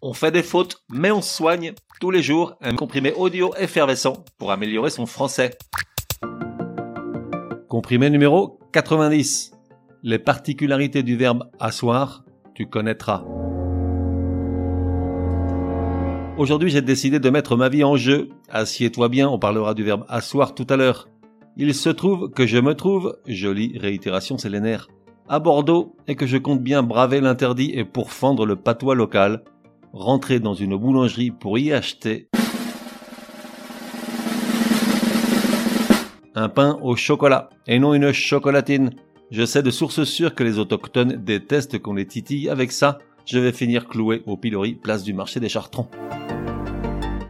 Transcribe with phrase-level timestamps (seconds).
[0.00, 4.52] On fait des fautes, mais on soigne tous les jours un comprimé audio effervescent pour
[4.52, 5.58] améliorer son français.
[7.68, 9.54] Comprimé numéro 90.
[10.04, 12.24] Les particularités du verbe asseoir,
[12.54, 13.24] tu connaîtras.
[16.36, 18.28] Aujourd'hui, j'ai décidé de mettre ma vie en jeu.
[18.50, 21.08] Assieds-toi bien, on parlera du verbe asseoir tout à l'heure.
[21.56, 24.86] Il se trouve que je me trouve, jolie réitération sélénaire,
[25.28, 29.42] à Bordeaux et que je compte bien braver l'interdit et pourfendre le patois local
[29.92, 32.28] rentrer dans une boulangerie pour y acheter
[36.34, 38.90] un pain au chocolat et non une chocolatine.
[39.30, 42.98] Je sais de source sûre que les autochtones détestent qu'on les titille avec ça.
[43.26, 45.88] Je vais finir cloué au pilori place du marché des Chartrons.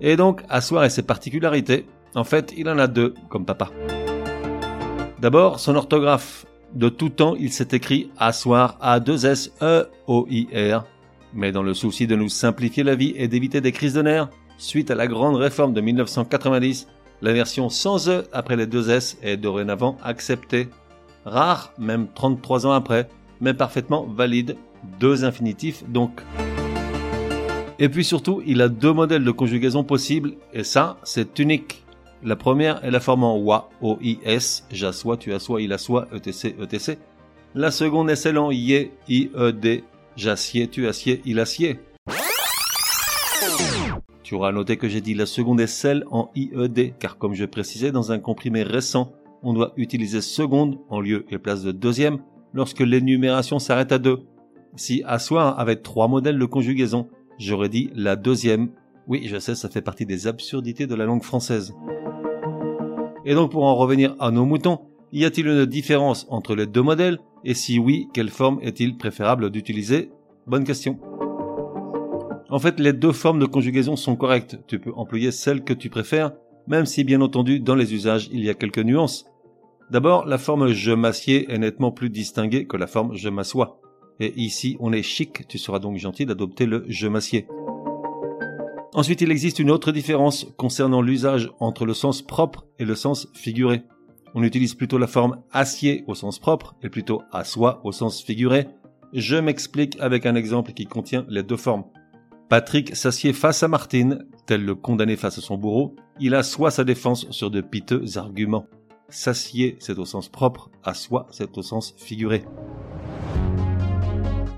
[0.00, 1.86] Et donc, Assoir et ses particularités.
[2.14, 3.70] En fait, il en a deux, comme papa.
[5.20, 6.46] D'abord, son orthographe.
[6.74, 10.84] De tout temps, il s'est écrit Assoir A-2-S-E-O-I-R
[11.34, 14.28] mais dans le souci de nous simplifier la vie et d'éviter des crises de nerfs,
[14.58, 16.86] suite à la grande réforme de 1990,
[17.22, 20.68] la version sans E après les deux S est dorénavant acceptée.
[21.24, 23.08] Rare, même 33 ans après,
[23.40, 24.56] mais parfaitement valide.
[25.00, 26.20] Deux infinitifs donc.
[27.78, 31.84] Et puis surtout, il a deux modèles de conjugaison possibles, et ça, c'est unique.
[32.22, 33.36] La première est la forme en
[33.82, 36.98] O-I-S, j'assois, tu assois, il assoit, ETC, ETC.
[37.54, 39.84] La seconde est celle en IE, I-E-D,
[40.16, 41.80] J'assieds, tu assieds, il assied.
[44.22, 47.44] Tu auras noté que j'ai dit la seconde est celle en IED, car comme je
[47.44, 52.18] précisais dans un comprimé récent, on doit utiliser seconde en lieu et place de deuxième
[52.52, 54.20] lorsque l'énumération s'arrête à deux.
[54.76, 58.70] Si asseoir avait trois modèles de conjugaison, j'aurais dit la deuxième.
[59.08, 61.74] Oui, je sais, ça fait partie des absurdités de la langue française.
[63.24, 64.80] Et donc pour en revenir à nos moutons,
[65.12, 67.18] y a-t-il une différence entre les deux modèles?
[67.44, 70.10] Et si oui, quelle forme est-il préférable d'utiliser?
[70.46, 70.98] Bonne question.
[72.48, 74.58] En fait, les deux formes de conjugaison sont correctes.
[74.66, 76.32] Tu peux employer celle que tu préfères,
[76.66, 79.26] même si bien entendu dans les usages il y a quelques nuances.
[79.90, 83.80] D'abord, la forme je m'assieds est nettement plus distinguée que la forme je m'assois.
[84.20, 87.46] Et ici, on est chic, tu seras donc gentil d'adopter le je m'assieds.
[88.94, 93.28] Ensuite, il existe une autre différence concernant l'usage entre le sens propre et le sens
[93.34, 93.82] figuré
[94.34, 98.66] on utilise plutôt la forme acier au sens propre et plutôt assoit au sens figuré.
[99.12, 101.84] Je m'explique avec un exemple qui contient les deux formes.
[102.48, 105.94] Patrick s'assied face à Martine, tel le condamné face à son bourreau.
[106.20, 108.66] Il assoit sa défense sur de piteux arguments.
[109.08, 112.44] S'assied, c'est au sens propre, assoit, c'est au sens figuré.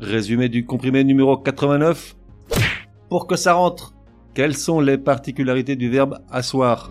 [0.00, 2.16] Résumé du comprimé numéro 89.
[3.08, 3.94] Pour que ça rentre,
[4.34, 6.90] quelles sont les particularités du verbe asseoir?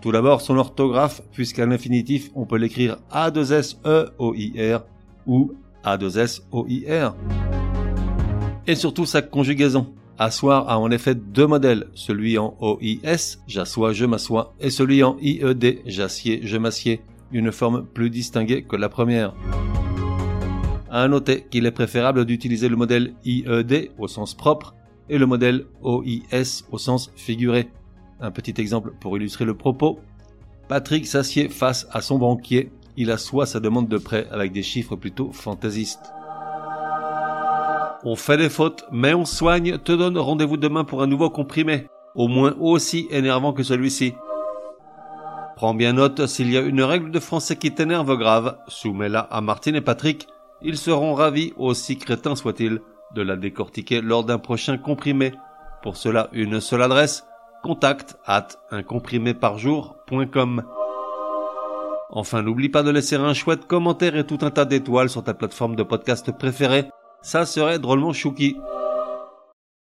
[0.00, 4.84] Tout d'abord, son orthographe, puisqu'à l'infinitif, on peut l'écrire A2S-E-O-I-R
[5.26, 5.52] ou
[5.84, 7.14] A2S-O-I-R.
[8.66, 9.94] Et surtout sa conjugaison.
[10.18, 15.16] Asseoir a en effet deux modèles, celui en O-I-S, j'assois, je m'assois, et celui en
[15.20, 17.00] I-E-D, j'assieds, je m'assieds,
[17.32, 19.34] une forme plus distinguée que la première.
[20.90, 24.74] À noter qu'il est préférable d'utiliser le modèle I-E-D au sens propre
[25.08, 27.70] et le modèle O-I-S au sens figuré.
[28.20, 30.00] Un petit exemple pour illustrer le propos.
[30.68, 32.70] Patrick s'assied face à son banquier.
[32.96, 36.12] Il assoit sa demande de prêt avec des chiffres plutôt fantaisistes.
[38.04, 39.78] On fait des fautes, mais on soigne.
[39.78, 44.14] Te donne rendez-vous demain pour un nouveau comprimé, au moins aussi énervant que celui-ci.
[45.56, 49.40] Prends bien note, s'il y a une règle de français qui t'énerve grave, soumets-la à
[49.42, 50.26] Martine et Patrick.
[50.62, 52.80] Ils seront ravis, aussi crétins soient-ils,
[53.14, 55.32] de la décortiquer lors d'un prochain comprimé.
[55.82, 57.26] Pour cela, une seule adresse,
[57.62, 60.62] contact at uncompriméparjour.com.
[62.10, 65.34] Enfin, n'oublie pas de laisser un chouette commentaire et tout un tas d'étoiles sur ta
[65.34, 66.86] plateforme de podcast préférée.
[67.22, 68.56] Ça serait drôlement chouki.